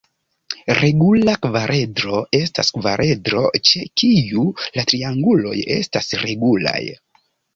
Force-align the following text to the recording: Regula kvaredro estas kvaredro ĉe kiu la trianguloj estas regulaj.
Regula 0.77 1.33
kvaredro 1.45 2.21
estas 2.37 2.71
kvaredro 2.77 3.43
ĉe 3.71 3.83
kiu 4.03 4.45
la 4.79 4.85
trianguloj 4.93 5.55
estas 5.79 6.11
regulaj. 6.25 6.81